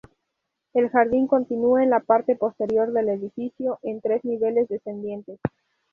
[0.73, 5.39] El jardín continúa en la parte posterior del edificio en tres niveles descendientes.